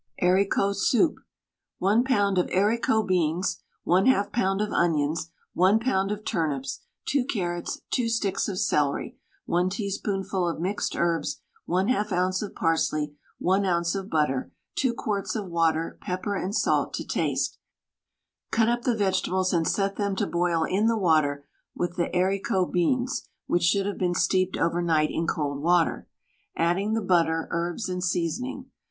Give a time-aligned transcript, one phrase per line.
[0.19, 1.13] HARICOT SOUP.
[1.77, 2.37] 1 lb.
[2.39, 4.65] of haricot beans, 1/2 lb.
[4.65, 6.11] of onions, 1 lb.
[6.11, 12.41] of turnips, 2 carrots, 2 sticks of celery, 1 teaspoonful of mixed herbs, 1/2 oz.
[12.41, 13.93] of parsley, 1 oz.
[13.93, 17.59] of butter, 2 quarts of water, pepper and salt to taste.
[18.49, 21.45] Cut up the vegetables and set them to boil in the water
[21.75, 26.07] with the haricot beans (which should have been steeped over night in cold water),
[26.55, 28.65] adding the butter, herbs, and seasoning.